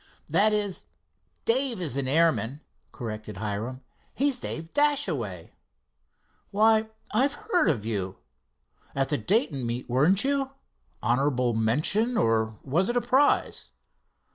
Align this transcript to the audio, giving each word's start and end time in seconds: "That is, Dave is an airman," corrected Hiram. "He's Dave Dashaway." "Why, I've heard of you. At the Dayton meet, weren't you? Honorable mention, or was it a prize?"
"That 0.29 0.51
is, 0.51 0.85
Dave 1.45 1.79
is 1.79 1.95
an 1.95 2.07
airman," 2.07 2.61
corrected 2.91 3.37
Hiram. 3.37 3.81
"He's 4.15 4.39
Dave 4.39 4.73
Dashaway." 4.73 5.51
"Why, 6.49 6.89
I've 7.13 7.33
heard 7.35 7.69
of 7.69 7.85
you. 7.85 8.17
At 8.95 9.09
the 9.09 9.19
Dayton 9.19 9.63
meet, 9.63 9.87
weren't 9.87 10.23
you? 10.23 10.53
Honorable 11.03 11.53
mention, 11.53 12.17
or 12.17 12.57
was 12.63 12.89
it 12.89 12.97
a 12.97 13.01
prize?" 13.01 13.69